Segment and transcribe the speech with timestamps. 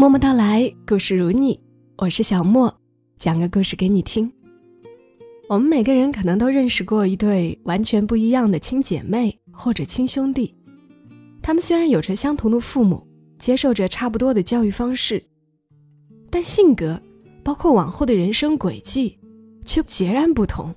[0.00, 1.58] 默默到来，故事如你，
[1.96, 2.72] 我是小莫，
[3.16, 4.32] 讲个故事给你听。
[5.48, 10.54] 我们每个人可能都认识过一对完全不一样的亲姐妹或者亲兄弟，
[11.42, 13.04] 他们虽然有着相同的父母，
[13.40, 15.20] 接受着差不多的教育方式，
[16.30, 17.02] 但性格，
[17.42, 19.18] 包括往后的人生轨迹，
[19.64, 20.72] 却截然不同。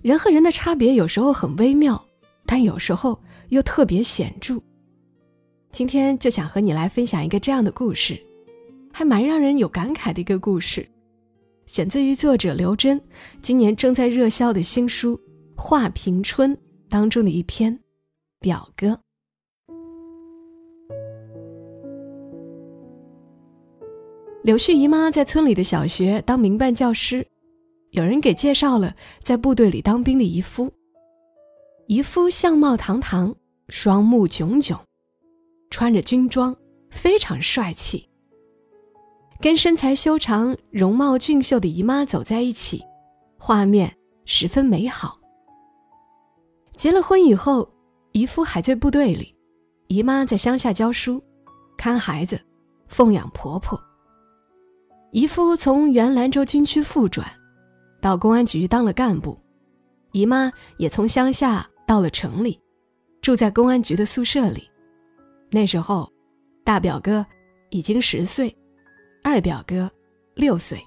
[0.00, 2.00] 人和人的差别有时候很微妙，
[2.46, 4.62] 但有时候又特别显著。
[5.74, 8.16] 今天就想和你来分享一个这样的故事，
[8.92, 10.88] 还蛮让人有感慨的一个故事，
[11.66, 13.00] 选自于作者刘真
[13.42, 15.16] 今年正在热销的新书
[15.56, 16.56] 《画屏春》
[16.88, 17.74] 当中的一篇
[18.38, 18.86] 《表哥》。
[24.44, 27.26] 柳絮姨妈在村里的小学当民办教师。
[27.90, 30.70] 有人给介绍了在部队里当兵的姨夫。
[31.88, 33.34] 姨夫相貌堂堂，
[33.68, 34.78] 双目炯炯，
[35.74, 36.54] 穿着军装，
[36.88, 38.08] 非常帅气。
[39.40, 42.80] 跟身材修长、容貌俊秀的姨妈走在一起，
[43.36, 43.92] 画面
[44.24, 45.18] 十分美好。
[46.76, 47.68] 结了婚以后，
[48.12, 49.34] 姨夫还在部队里，
[49.88, 51.20] 姨妈在乡下教书、
[51.76, 52.40] 看孩子、
[52.86, 53.76] 奉养婆婆。
[55.10, 57.28] 姨夫从原兰州军区副转。
[58.00, 59.36] 到公安局当了干部，
[60.12, 62.60] 姨妈也从乡下到了城里，
[63.20, 64.70] 住在公安局的宿舍里。
[65.54, 66.10] 那时候，
[66.64, 67.24] 大表哥
[67.70, 68.52] 已经十岁，
[69.22, 69.88] 二表哥
[70.34, 70.84] 六岁。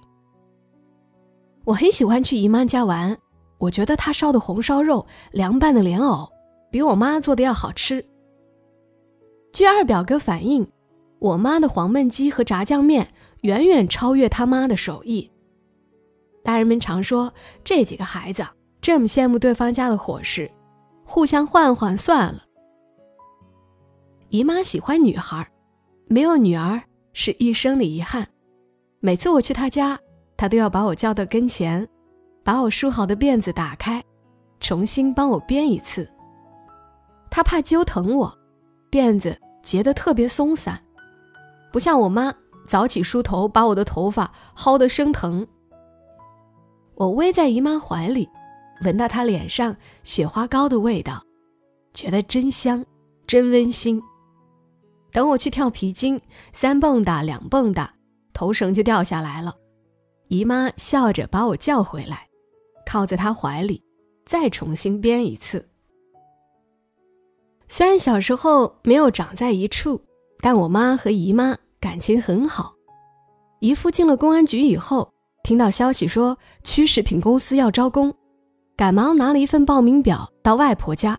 [1.63, 3.17] 我很喜欢去姨妈家玩，
[3.59, 6.29] 我觉得她烧的红烧肉、凉拌的莲藕，
[6.69, 8.05] 比我妈做的要好吃。
[9.53, 10.69] 据二表哥反映，
[11.19, 13.07] 我妈的黄焖鸡和炸酱面
[13.43, 15.31] 远远超越他妈的手艺。
[16.43, 18.45] 大人们常说，这几个孩子
[18.81, 20.51] 这么羡慕对方家的伙食，
[21.05, 22.43] 互相换换算了。
[24.37, 25.49] 姨妈喜欢女孩，
[26.05, 26.79] 没有女儿
[27.11, 28.27] 是一生的遗憾。
[28.99, 29.99] 每次我去她家，
[30.37, 31.87] 她都要把我叫到跟前，
[32.43, 34.03] 把我梳好的辫子打开，
[34.59, 36.07] 重新帮我编一次。
[37.31, 38.31] 她怕揪疼我，
[38.91, 40.79] 辫子结得特别松散，
[41.73, 42.31] 不像我妈
[42.63, 45.47] 早起梳头，把我的头发薅得生疼。
[46.93, 48.29] 我偎在姨妈怀里，
[48.83, 51.23] 闻到她脸上雪花膏的味道，
[51.91, 52.85] 觉得真香，
[53.25, 53.99] 真温馨。
[55.17, 56.21] 等我去跳皮筋，
[56.53, 57.89] 三蹦跶两蹦跶，
[58.33, 59.55] 头绳就掉下来了。
[60.27, 62.27] 姨妈笑着把我叫回来，
[62.85, 63.83] 靠在她怀里，
[64.27, 65.67] 再重新编一次。
[67.67, 69.99] 虽然小时候没有长在一处，
[70.39, 72.75] 但我妈和姨妈感情很好。
[73.59, 75.11] 姨父进了公安局以后。
[75.41, 78.13] 听到消息说区食品公司要招工，
[78.75, 81.17] 赶忙拿了一份报名表到外婆家，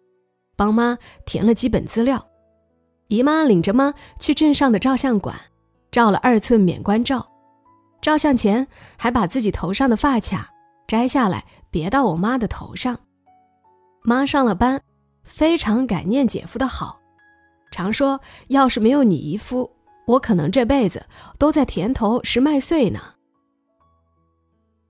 [0.54, 2.28] 帮妈填了基本资料。
[3.08, 5.34] 姨妈领着妈去镇上的照相馆，
[5.91, 7.26] 照了二寸免冠照。
[8.00, 10.48] 照相前还把自己头上的发卡
[10.86, 12.98] 摘下来别到我妈的头上。
[14.02, 14.80] 妈上了班，
[15.22, 17.00] 非常感念姐夫的好，
[17.70, 19.70] 常说要是没有你姨夫，
[20.06, 21.04] 我可能这辈子
[21.38, 23.00] 都在田头拾麦穗呢。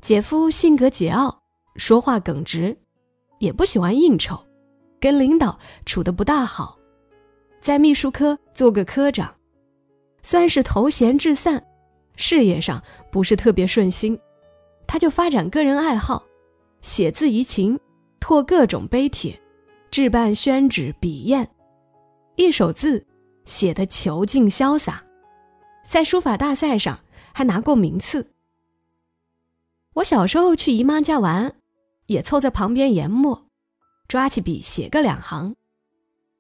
[0.01, 1.39] 姐夫性格桀骜，
[1.77, 2.77] 说话耿直，
[3.39, 4.39] 也不喜欢应酬，
[5.01, 6.78] 跟领导处得不大好，
[7.61, 9.35] 在秘书科做个科长，
[10.23, 11.63] 算是头衔至散，
[12.17, 14.19] 事业上不是特别顺心，
[14.87, 16.25] 他就发展个人爱好，
[16.83, 17.79] 写字怡情，
[18.21, 19.39] 拓各种碑帖，
[19.91, 21.47] 置办宣纸笔砚，
[22.37, 23.05] 一手字
[23.45, 25.03] 写得遒劲潇洒，
[25.85, 27.01] 在书法大赛上
[27.33, 28.33] 还拿过名次。
[29.95, 31.57] 我小时候去姨妈家玩，
[32.07, 33.47] 也凑在旁边研墨，
[34.07, 35.57] 抓起笔写个两行。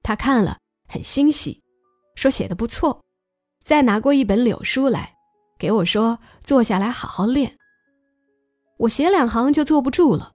[0.02, 1.62] 他看了很欣喜，
[2.14, 3.04] 说写的不错，
[3.62, 5.14] 再拿过一本柳书来，
[5.58, 7.56] 给我说坐下来好好练。
[8.78, 10.32] 我写两行就坐不住了，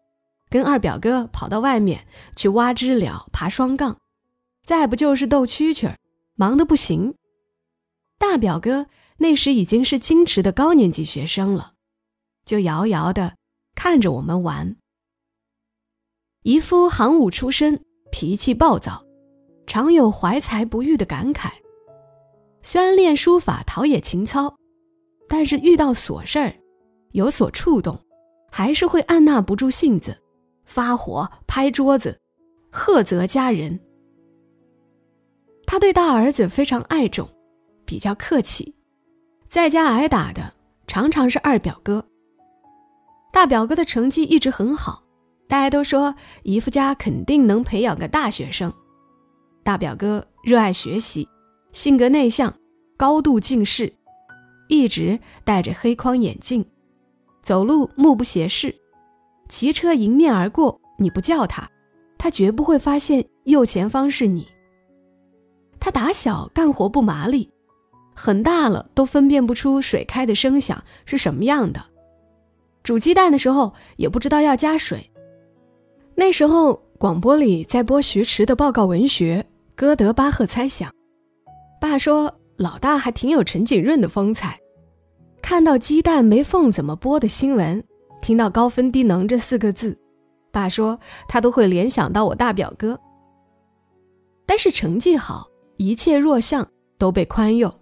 [0.49, 2.05] 跟二表哥跑到外面
[2.35, 3.97] 去挖知了、爬双杠，
[4.63, 5.97] 再不就是斗蛐蛐儿，
[6.35, 7.15] 忙得不行。
[8.19, 8.85] 大表哥
[9.17, 11.73] 那时已经是矜持的高年级学生了。
[12.45, 13.37] 就遥遥的
[13.73, 14.75] 看着我们玩。
[16.43, 19.05] 姨夫行武出身，脾气暴躁，
[19.65, 21.49] 常有怀才不遇的感慨。
[22.61, 24.55] 虽然练书法陶冶情操，
[25.27, 26.53] 但是遇到琐事儿，
[27.11, 27.99] 有所触动，
[28.51, 30.17] 还是会按捺不住性子，
[30.65, 32.19] 发火拍桌子，
[32.71, 33.79] 喝责家人。
[35.65, 37.27] 他对大儿子非常爱重，
[37.85, 38.75] 比较客气，
[39.45, 40.53] 在家挨打的
[40.87, 42.05] 常常是二表哥。
[43.31, 45.03] 大表哥的成绩一直很好，
[45.47, 46.13] 大家都说
[46.43, 48.71] 姨夫家肯定能培养个大学生。
[49.63, 51.27] 大表哥热爱学习，
[51.71, 52.53] 性格内向，
[52.97, 53.91] 高度近视，
[54.67, 56.65] 一直戴着黑框眼镜，
[57.41, 58.75] 走路目不斜视，
[59.47, 61.69] 骑车迎面而过，你不叫他，
[62.17, 64.45] 他绝不会发现右前方是你。
[65.79, 67.49] 他打小干活不麻利，
[68.13, 71.81] 很大了都分辨不出水开的声响是什么样的，
[72.83, 75.09] 煮鸡蛋的时候也不知道要加水。
[76.15, 79.43] 那时候广播里在播徐迟的报告文学
[79.75, 80.89] 《哥德巴赫猜想》，
[81.81, 84.59] 爸说老大还挺有陈景润的风采。
[85.41, 87.83] 看到鸡蛋没缝怎么剥的新闻，
[88.21, 89.97] 听到高分低能这四个字，
[90.51, 92.97] 爸说他都会联想到我大表哥。
[94.45, 95.47] 但是成绩好，
[95.77, 96.67] 一切弱项
[96.99, 97.73] 都被宽宥。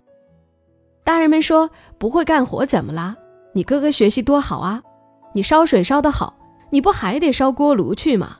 [1.04, 3.16] 大人们说不会干活怎么啦？
[3.54, 4.82] 你哥哥学习多好啊，
[5.34, 6.38] 你烧水烧得好。
[6.70, 8.38] 你不还得烧锅炉去吗？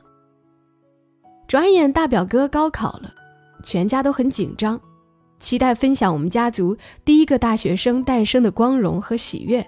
[1.46, 3.12] 转眼大表哥高考了，
[3.62, 4.80] 全家都很紧张，
[5.40, 9.66] 期待分享我们家族第一个大学生诞生的光荣和喜悦。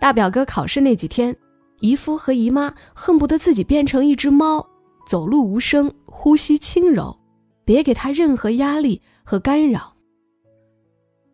[0.00, 1.36] 大表哥考试那几天，
[1.80, 4.66] 姨夫和姨妈恨不得自己变成一只猫，
[5.06, 7.18] 走路无声，呼吸轻柔，
[7.64, 9.94] 别给他任何压力和干扰。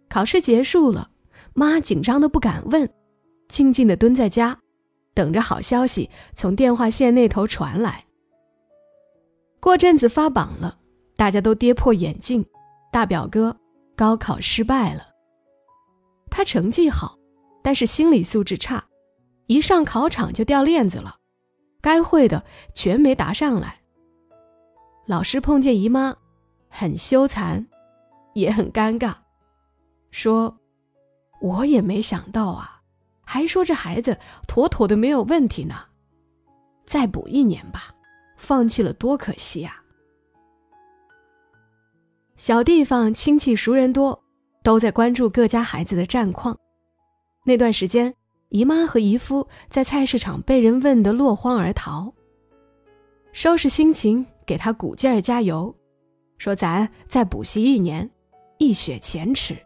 [0.08, 1.10] 考试结束了，
[1.54, 2.88] 妈紧张的不敢问，
[3.48, 4.58] 静静的蹲在家。
[5.14, 8.04] 等着好消息从电话线那头传来。
[9.60, 10.78] 过阵子发榜了，
[11.16, 12.44] 大家都跌破眼镜，
[12.92, 13.56] 大表哥
[13.96, 15.02] 高考失败了。
[16.30, 17.16] 他成绩好，
[17.62, 18.84] 但是心理素质差，
[19.46, 21.16] 一上考场就掉链子了，
[21.80, 23.80] 该会的全没答上来。
[25.06, 26.14] 老师碰见姨妈，
[26.68, 27.64] 很羞惭，
[28.34, 29.14] 也很尴尬，
[30.10, 30.58] 说
[31.40, 32.72] ：“我也没想到啊。”
[33.28, 34.16] 还说这孩子
[34.46, 35.74] 妥妥的没有问题呢，
[36.84, 37.88] 再补一年吧，
[38.36, 39.82] 放弃了多可惜呀。
[42.36, 44.22] 小地方亲戚熟人多，
[44.62, 46.56] 都在关注各家孩子的战况。
[47.44, 48.14] 那段时间，
[48.50, 52.12] 姨妈和姨夫在菜市场被人问得落荒而逃。
[53.32, 55.74] 收拾心情，给他鼓劲儿加油，
[56.38, 58.08] 说咱再补习一年，
[58.58, 59.56] 一雪前耻。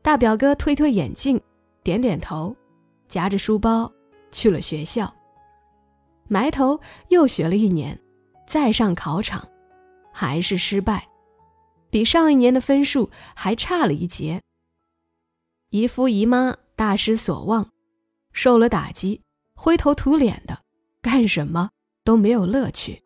[0.00, 1.40] 大表哥推推眼镜。
[1.84, 2.54] 点点头，
[3.08, 3.92] 夹着书包
[4.30, 5.12] 去了学校。
[6.28, 6.78] 埋头
[7.08, 7.98] 又学了一年，
[8.46, 9.44] 再上考场，
[10.12, 11.04] 还是失败，
[11.92, 14.40] 比上一年的分数还差了一截。
[15.68, 17.70] 姨夫姨妈大失所望，
[18.32, 19.20] 受了打击，
[19.54, 20.62] 灰头土脸的，
[21.02, 21.68] 干什么
[22.02, 23.02] 都没有乐趣。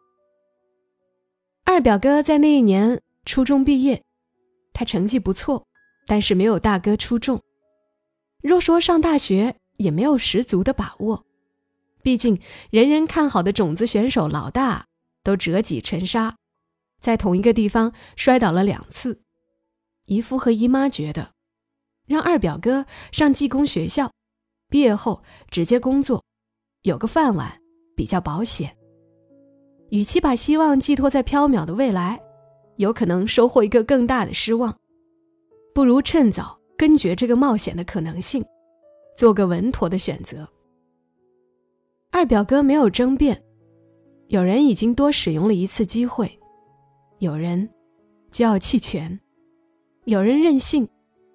[1.65, 4.05] 二表哥在那一年初中毕业，
[4.73, 5.67] 他成绩不错，
[6.07, 7.43] 但是没有大哥出众。
[8.41, 11.25] 若说上大学也没有十足的把握，
[12.05, 12.41] 毕竟
[12.71, 14.87] 人人看好的种子选手老大
[15.25, 16.37] 都折戟沉沙，
[16.99, 19.21] 在同一个地方摔倒了两次。
[20.07, 21.33] 姨夫和姨妈觉得，
[22.07, 24.13] 让二表哥上技工学校，
[24.69, 26.25] 毕业后直接工作，
[26.83, 27.61] 有个饭碗
[27.97, 28.77] 比较保险。
[29.91, 32.21] 与其把希望寄托在缥缈的未来，
[32.77, 34.77] 有可能收获一个更大的失望，
[35.75, 36.57] 不如趁早。
[36.79, 38.45] 根绝这个冒险的可能性，
[39.17, 40.47] 做个稳妥的选择。
[42.11, 43.43] 二表哥没有争辩，
[44.29, 46.39] 有人已经多使用了一次机会，
[47.19, 47.69] 有人
[48.31, 49.19] 就要弃权，
[50.05, 50.89] 有人任性，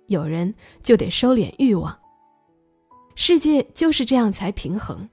[0.08, 0.54] 有人
[0.84, 1.98] 就得收敛欲望。
[3.16, 5.10] 世界就是这样才平衡。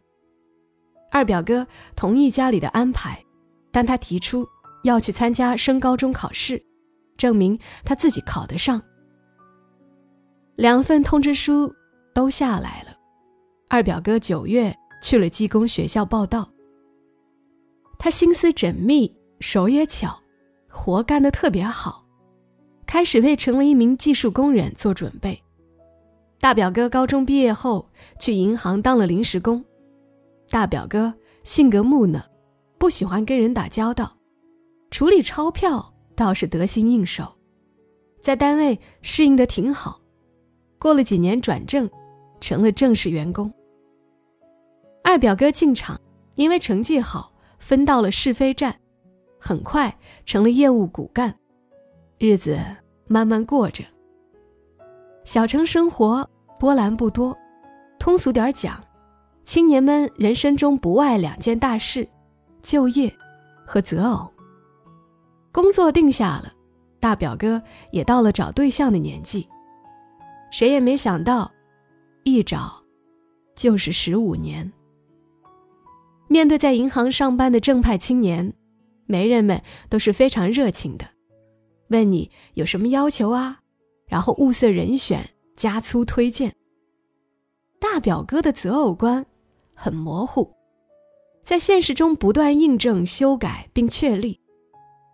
[1.10, 1.66] 二表哥
[1.96, 3.24] 同意家里的安排，
[3.72, 4.46] 但他提出
[4.84, 6.62] 要去参加升高中考试，
[7.16, 8.80] 证明他自己考得上。
[10.56, 11.74] 两份通知书
[12.14, 12.94] 都下来了，
[13.68, 16.50] 二表哥九月去了技工学校报道。
[17.98, 20.20] 他心思缜密，手也巧，
[20.78, 22.06] 活干得特别好，
[22.86, 25.42] 开始为成为一名技术工人做准备。
[26.38, 27.84] 大表哥高中毕业后
[28.20, 29.62] 去银行当了临时工。
[30.48, 32.24] 大表哥性格木讷，
[32.78, 34.16] 不喜欢跟人打交道，
[34.88, 37.26] 处理钞票倒是得心应手，
[38.22, 40.00] 在单位适应的挺好。
[40.78, 41.90] 过了几年转正，
[42.40, 43.52] 成了正式员工。
[45.02, 46.00] 二表哥进厂，
[46.36, 48.78] 因为成绩好，分到了试飞站，
[49.38, 51.34] 很快成了业务骨干，
[52.18, 52.58] 日子
[53.06, 53.84] 慢慢过着。
[55.24, 56.28] 小城生活
[56.58, 57.36] 波澜不多，
[57.98, 58.82] 通俗点讲，
[59.44, 62.08] 青年们人生中不外两件大事：
[62.62, 63.14] 就业
[63.66, 64.30] 和择偶。
[65.52, 66.52] 工作定下了，
[66.98, 69.48] 大表哥也到了找对象的年纪。
[70.50, 71.50] 谁也没想到，
[72.24, 72.82] 一找
[73.54, 74.72] 就是十五年。
[76.26, 78.52] 面对在银行上班的正派青年，
[79.08, 81.04] 媒人们都是非常热情的，
[81.88, 83.58] 问你有什么要求啊？
[84.06, 86.54] 然后物色人选，加粗推荐。
[87.80, 89.24] 大表哥的择偶观
[89.74, 90.54] 很模糊，
[91.42, 94.38] 在现实中不断印证、修改并确立。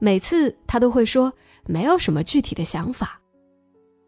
[0.01, 1.33] 每次他都会说
[1.67, 3.21] 没有什么具体的想法，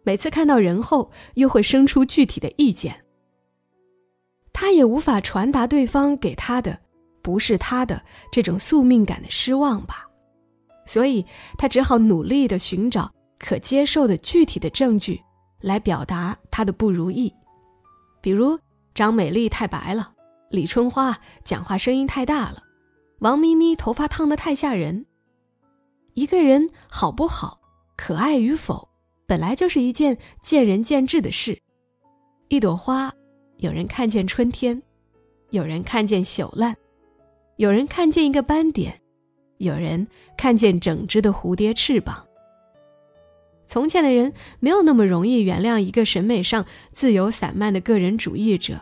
[0.02, 3.04] 每次看到人后又会生出具体的意见。
[4.52, 6.80] 他也无法传达对方给他的
[7.26, 10.06] 不是他的这种宿命感的失望吧，
[10.86, 11.26] 所以
[11.58, 15.20] 他只好努力的寻找可接受的具体的证据
[15.60, 17.34] 来表达他的不如意。
[18.20, 18.56] 比如
[18.94, 20.12] 张美丽太白了，
[20.50, 22.62] 李春花讲话声音太大了，
[23.18, 25.04] 王咪咪头发烫得太吓人。
[26.14, 27.58] 一个人好不好，
[27.96, 28.88] 可爱与否，
[29.26, 31.60] 本来就是一件见仁见智的事。
[32.46, 33.12] 一朵花，
[33.56, 34.80] 有人看见春天，
[35.50, 36.76] 有人看见朽烂，
[37.56, 39.00] 有人看见一个斑点，
[39.58, 42.26] 有人看见整只的蝴蝶翅膀。
[43.64, 48.80] 从前的人没有那么容易原谅一个审美上自由散漫的个人主义者，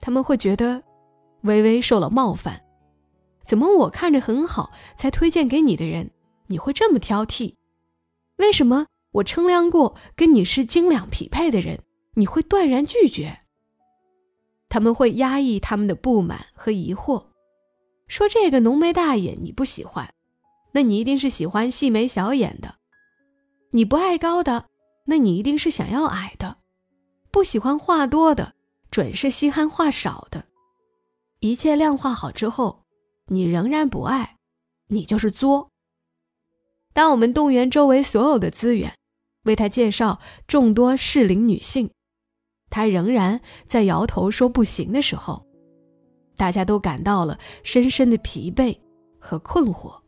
[0.00, 0.82] 他们会觉得
[1.42, 2.60] 微微受了冒犯。
[3.44, 6.10] 怎么我看着很好才推荐给你的人，
[6.48, 7.54] 你会这么挑剔？
[8.38, 11.80] 为什么我称量过跟你是斤两匹配的人，
[12.14, 13.40] 你会断然拒绝？
[14.68, 17.26] 他们会压抑他们的不满和疑惑，
[18.08, 20.12] 说这个浓眉大眼你不喜欢，
[20.72, 22.76] 那你一定是喜欢细眉小眼的。
[23.72, 24.66] 你不爱高的，
[25.06, 26.58] 那你一定是想要矮的；
[27.30, 28.54] 不喜欢话多的，
[28.90, 30.46] 准是稀罕话少的。
[31.40, 32.84] 一切量化好之后，
[33.26, 34.36] 你仍然不爱，
[34.88, 35.70] 你就是作。
[36.94, 38.94] 当我们动员周围所有的资源，
[39.42, 41.90] 为他介绍众多适龄女性，
[42.70, 45.45] 他仍然在摇头说不行的时候，
[46.36, 48.76] 大家都感到了深深的疲惫
[49.18, 50.00] 和困惑。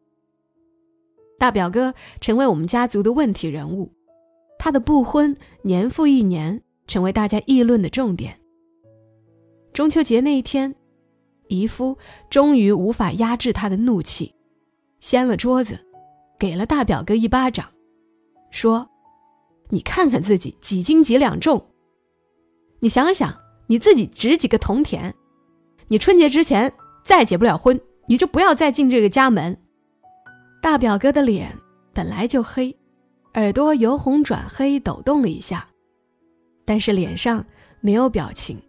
[1.39, 3.93] 大表哥成为我们家族的问题人物，
[4.59, 8.39] 他的不婚年复一年成为大家议论的重点。
[9.73, 10.75] 中秋节那一天，
[11.47, 11.97] 姨夫
[12.29, 14.35] 终于无法压制他的怒气，
[14.99, 15.79] 掀了桌子，
[16.39, 17.69] 给了大表哥一巴掌，
[18.51, 18.91] 说
[19.71, 21.65] ：“你看看自己几斤几两重，
[22.81, 23.33] 你想想
[23.69, 25.15] 你自己值几个铜钱，
[25.89, 29.57] 你春节之前再结不了婚，你就不要再进这个家门。”
[30.63, 31.57] 大表哥的脸
[31.93, 32.77] 本来就黑，
[33.35, 35.69] 耳朵由红转黑，抖动了一下，
[36.65, 37.45] 但是脸上
[37.81, 38.61] 没有表情，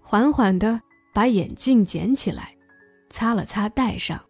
[0.00, 0.80] 缓缓地
[1.14, 2.54] 把眼镜捡起来，
[3.10, 4.20] 擦了擦戴上，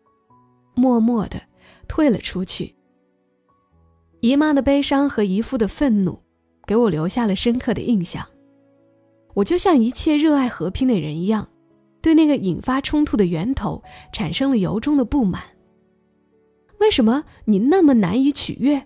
[0.74, 1.40] 默默地
[1.86, 2.74] 退了出去。
[4.20, 6.20] 姨妈的悲伤和姨父的愤怒，
[6.66, 8.26] 给我留下了深刻的印象。
[9.34, 11.48] 我就像一切热爱和平的人一样，
[12.00, 15.42] 对那个引发冲突的源头产生了由衷的不满。
[16.80, 18.82] 为什么你那么难以取悦？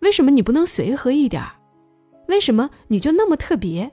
[0.00, 1.52] 为什么你不能随和一点儿？
[2.28, 3.90] 为什么你就那么特别？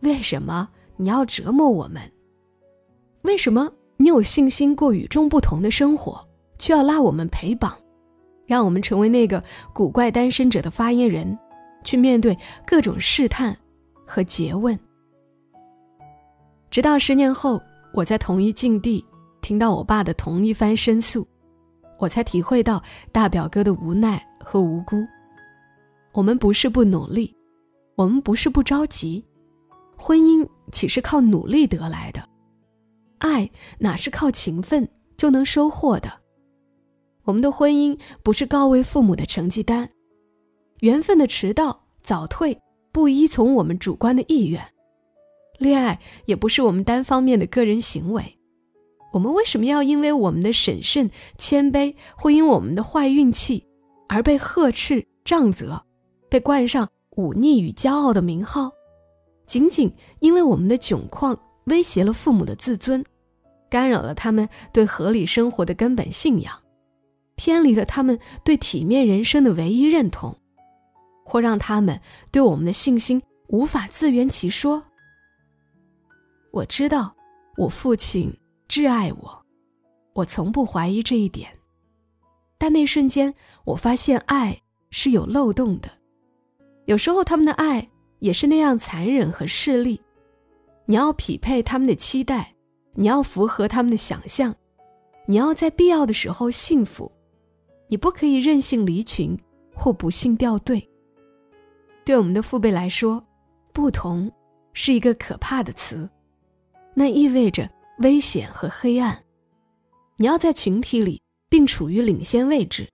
[0.00, 2.02] 为什么你要折磨我们？
[3.22, 6.26] 为什么你有信心过与众不同的生活，
[6.58, 7.76] 却要拉我们陪绑，
[8.46, 11.38] 让我们成为那个古怪单身者的发言人，
[11.84, 12.36] 去面对
[12.66, 13.56] 各种试探
[14.06, 14.76] 和诘问？
[16.70, 17.60] 直到十年后，
[17.92, 19.04] 我在同一境地
[19.40, 21.26] 听到我爸的同一番申诉。
[21.98, 25.04] 我才体会到大表哥的无奈和无辜。
[26.12, 27.34] 我们不是不努力，
[27.94, 29.22] 我们不是不着急。
[29.96, 32.22] 婚姻岂是靠努力得来的？
[33.18, 36.10] 爱哪是靠勤奋就能收获的？
[37.24, 39.90] 我们的婚姻不是告慰父母的成绩单，
[40.78, 42.58] 缘分的迟到早退
[42.92, 44.64] 不依从我们主观的意愿，
[45.60, 48.38] 恋爱也不是我们单方面的个人行为。
[49.12, 53.66] 我们为什么要因为我们的审慎、谦卑，或因我们的坏运气，
[54.08, 55.84] 而被呵斥、杖责，
[56.30, 58.70] 被冠上忤逆与骄傲的名号？
[59.46, 63.04] 仅仅因为我们的窘况威胁了父母的自尊，
[63.68, 66.54] 干扰了他们对合理生活的根本信仰，
[67.34, 70.38] 偏离了他们对体面人生的唯一认同，
[71.26, 72.00] 或让他们
[72.32, 74.84] 对我们的信心无法自圆其说？
[76.50, 77.14] 我知道，
[77.56, 78.32] 我父亲。
[78.68, 79.44] 挚爱我，
[80.12, 81.50] 我从不怀疑这一点。
[82.56, 85.90] 但那瞬间，我发现爱是有漏洞的。
[86.84, 87.90] 有时候，他们的爱
[88.20, 90.00] 也是那样残忍和势利。
[90.84, 92.54] 你要匹配他们的期待，
[92.94, 94.54] 你要符合他们的想象，
[95.26, 97.10] 你要在必要的时候幸福。
[97.88, 99.36] 你不可以任性离群
[99.74, 100.88] 或不幸掉队。
[102.04, 103.20] 对我们的父辈来说，
[103.72, 104.30] 不同
[104.74, 106.08] 是一个可怕的词，
[106.94, 107.68] 那意味着。
[108.00, 109.22] 危险和黑暗，
[110.16, 111.20] 你要在群体里
[111.50, 112.90] 并处于领先位置，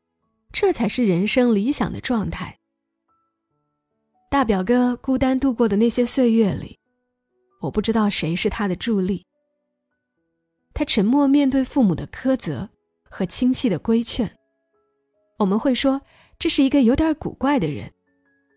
[0.51, 2.59] 这才是人生理想的状态。
[4.29, 6.77] 大表哥孤单度过的那些岁月里，
[7.61, 9.25] 我不知道谁是他的助力。
[10.75, 12.69] 他沉默面对父母的苛责
[13.09, 14.29] 和亲戚的规劝。
[15.39, 16.03] 我们会说
[16.37, 17.93] 这是一个有点古怪的人。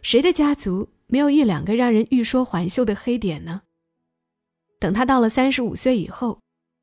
[0.01, 3.61] 谁的家族没有一两个让人欲说还休的黑点呢？
[4.79, 6.39] 等他到了三十五岁以后，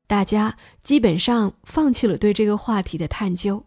[0.07, 3.65] 大家基本上放弃了对这个话题的探究。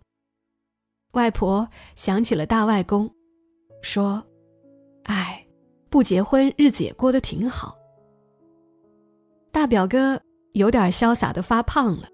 [1.13, 3.13] 外婆想起了大外公，
[3.83, 4.25] 说
[5.05, 5.47] ：“哎，
[5.89, 7.77] 不结婚日子也过得挺好。”
[9.53, 10.21] 大表哥。
[10.55, 12.09] 有点潇洒的发胖了，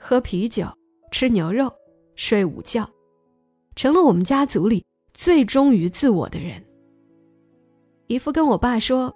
[0.00, 0.66] 喝啤酒，
[1.12, 1.72] 吃牛肉，
[2.16, 2.90] 睡午觉，
[3.76, 4.84] 成了我们家族里
[5.14, 6.60] 最忠于自我的人。
[8.08, 9.14] 姨父跟我爸说，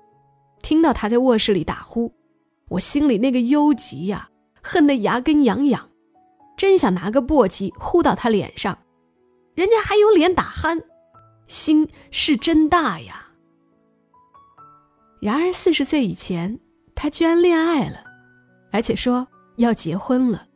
[0.62, 2.14] 听到他在卧室里打呼，
[2.72, 4.30] 我心里那个忧急呀，
[4.62, 5.90] 恨得牙根痒痒，
[6.56, 8.76] 真想拿个簸箕呼到他脸上。
[9.54, 10.82] 人家还有脸打鼾，
[11.46, 13.26] 心是真大呀。
[15.20, 16.58] 然而四十岁以前，
[16.94, 18.02] 他居然恋爱了。
[18.70, 20.46] 而且说要结婚了，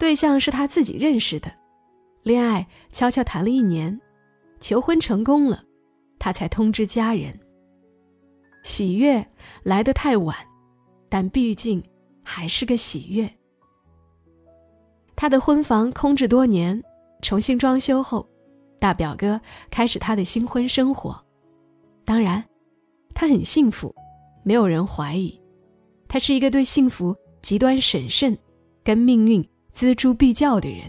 [0.00, 1.48] 对象是他自己认识的，
[2.24, 3.96] 恋爱悄悄谈了一年，
[4.58, 5.62] 求婚成功了，
[6.18, 7.38] 他才通知家人。
[8.64, 9.24] 喜悦
[9.62, 10.36] 来得太晚，
[11.16, 11.82] 但毕竟
[12.22, 13.26] 还是个喜悦。
[15.14, 16.84] 他的婚房空置多年，
[17.22, 18.28] 重新装修后，
[18.78, 21.18] 大表哥开始他的新婚生活。
[22.04, 22.44] 当然，
[23.14, 23.94] 他很幸福，
[24.42, 25.40] 没有人怀疑，
[26.06, 27.16] 他是一个对幸福。
[27.40, 28.36] 极端审慎，
[28.84, 29.42] 跟命运
[29.72, 30.80] 锱铢必较的人，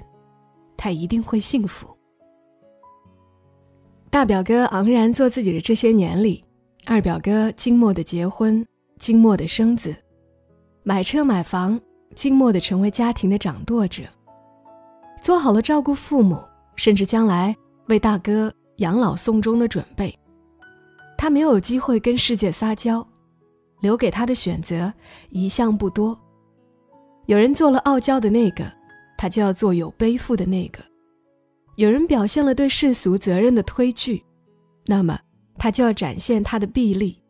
[0.76, 1.88] 他一定会幸福。
[4.10, 6.44] 大表哥昂然做自己的这些年里，
[6.86, 8.68] 二表哥静默的结婚，
[9.00, 9.96] 静默的生子，
[10.88, 11.78] 买车买房，
[12.16, 14.04] 静默的成为家庭的掌舵者，
[15.22, 16.42] 做好了照顾父母，
[16.78, 17.54] 甚至将来
[17.90, 20.18] 为大哥养老送终的准备。
[21.18, 23.06] 他没有机会跟世界撒娇，
[23.82, 24.94] 留给他的选择
[25.30, 26.18] 一项不多。
[27.26, 28.64] 有人做了傲娇的那个，
[29.18, 30.80] 他就要做有背负的那个；
[31.76, 34.24] 有人表现了对世俗责任的推拒，
[34.86, 35.20] 那么
[35.58, 37.22] 他就要展现他的臂力。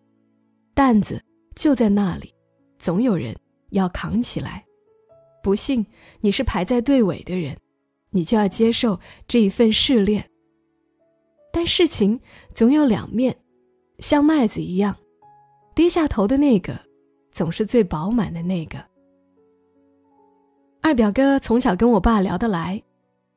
[0.76, 1.20] 担子
[1.56, 2.32] 就在那里，
[2.78, 3.36] 总有人
[3.72, 4.64] 要扛起来。
[5.44, 5.86] 不幸
[6.20, 7.58] 你是排在队尾的人，
[8.10, 10.30] 你就要接受这一份试炼。
[11.54, 12.20] 但事情
[12.54, 13.36] 总有两面，
[14.00, 14.96] 像麦子一样，
[15.74, 16.78] 低下头的那个，
[17.32, 18.84] 总是最饱满的那个。
[20.82, 22.82] 二表哥从小跟我爸聊得来，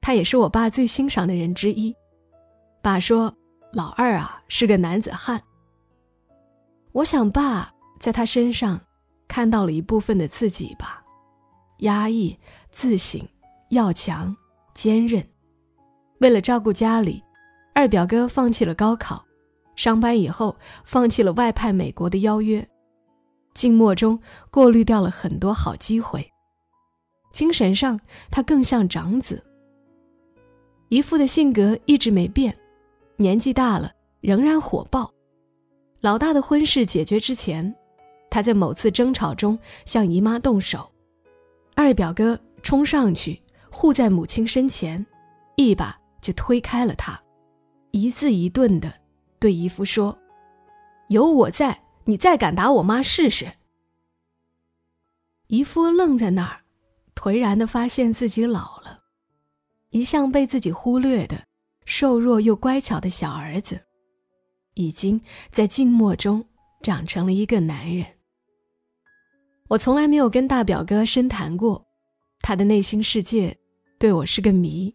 [0.00, 1.94] 他也是我爸最欣赏的人之一。
[2.82, 3.34] 爸说
[3.72, 5.40] ：“老二啊是个男子汉。”
[6.92, 8.80] 我想爸在他身上
[9.30, 11.00] 看到了一部分的自己吧，
[11.78, 12.36] 压抑、
[12.72, 13.22] 自省、
[13.68, 14.36] 要强、
[14.74, 15.24] 坚韧。
[16.18, 17.22] 为了照顾家里，
[17.72, 19.24] 二表哥放弃了高考，
[19.76, 22.68] 上班以后放弃了外派美国的邀约，
[23.54, 26.28] 静默中过滤掉了很多好机会。
[27.30, 28.00] 精神上，
[28.32, 29.40] 他更像长子。
[30.88, 32.52] 姨父的性格一直没变，
[33.16, 35.08] 年纪大了仍然火爆。
[36.00, 37.72] 老大的婚事解决之前，
[38.30, 40.90] 他在某次争吵中向姨妈动手，
[41.74, 45.04] 二表哥冲上去护在母亲身前，
[45.56, 47.20] 一把就推开了他，
[47.90, 48.92] 一字一顿的
[49.38, 50.16] 对姨夫说
[51.08, 53.52] ：“有我在，你再敢打我妈试试。”
[55.48, 56.60] 姨夫愣在那儿。
[57.16, 59.00] 颓然的发现自己老了，
[59.90, 61.44] 一向被自己忽略的
[61.84, 63.78] 瘦弱又乖巧的小儿子，
[64.72, 66.42] 已经在静默中
[66.80, 68.06] 长成了一个男人。
[69.70, 71.86] 我从来没有跟大表哥深谈过，
[72.40, 73.56] 他的内心世界
[74.00, 74.92] 对我是个谜。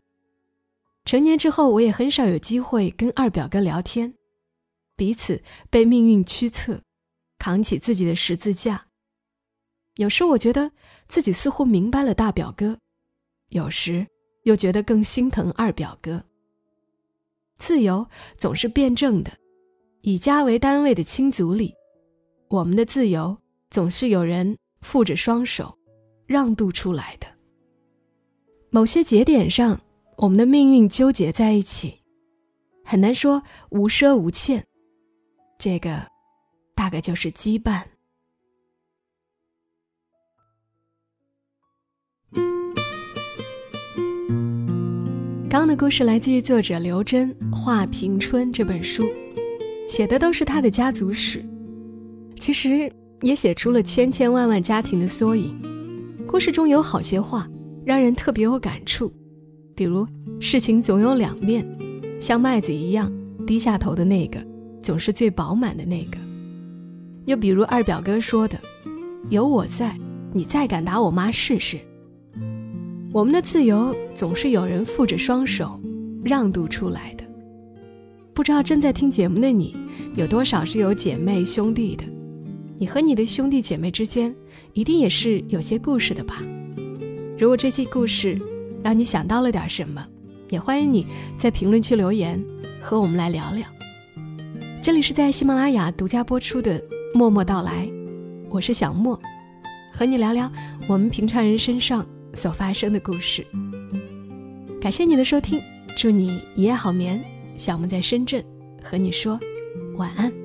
[1.06, 4.14] 成年之后，我也很少有机会跟二表哥聊天，
[4.98, 6.82] 彼此被命运驱策，
[7.40, 8.88] 扛起自己的十字架。
[9.96, 10.70] 有时我觉得
[11.08, 12.78] 自己似乎明白了大表哥，
[13.48, 14.06] 有时
[14.44, 16.22] 又觉得更心疼二表哥。
[17.58, 19.32] 自由总是辩证的，
[20.02, 21.74] 以家为单位的亲族里，
[22.50, 23.38] 我们的自由
[23.70, 25.76] 总是有人负着双手
[26.28, 27.26] 让渡出来的。
[28.70, 29.82] 某些节点上，
[30.16, 31.96] 我们的命运纠结在一起，
[32.84, 34.64] 很难说无奢无欠，
[35.58, 36.06] 这个
[36.76, 37.82] 大概就是羁绊。
[45.50, 49.10] 刚刚的故事来自于作者刘真《画平春》这本书，
[49.88, 51.44] 写的都是他的家族史，
[52.40, 55.56] 其实也写出了千千万万家庭的缩影。
[56.28, 57.48] 故事中有好些话
[57.86, 59.12] 让人特别有感触，
[59.76, 60.08] 比如
[60.42, 61.66] “事情总有两面”，
[62.20, 63.12] 像麦子一样
[63.46, 64.44] 低下头的那个，
[64.82, 66.18] 总是最饱满的那个。
[67.26, 68.60] 又比如二表哥说的
[69.30, 69.98] ：“有我在，
[70.34, 71.80] 你再敢打我妈试试。”
[73.14, 75.80] 我们的自由总是有人负着双手
[76.24, 77.24] 让渡出来的。
[78.34, 79.76] 不知道正在听节目的你，
[80.16, 82.04] 有多少是有姐妹兄弟的？
[82.78, 84.36] 你和你的兄弟姐妹之间，
[84.74, 86.44] 一定也是有些故事的吧？
[87.38, 88.38] 如果这些故事
[88.84, 90.06] 让你想到了点什么，
[90.50, 91.06] 也欢迎你
[91.38, 92.44] 在评论区留言，
[92.82, 93.66] 和我们来聊聊。
[94.82, 96.80] 这里是在喜马拉雅独家播出的
[97.14, 97.86] 《默默到来》，
[98.50, 99.18] 我是小莫，
[99.94, 100.52] 和你聊聊
[100.88, 103.46] 我们平常人身上所发生的故事。
[104.82, 105.62] 感谢你的收听，
[105.96, 107.24] 祝你一夜好眠。
[107.56, 108.44] 小莫在深圳，
[108.84, 109.40] 和你说
[109.96, 110.45] 晚安。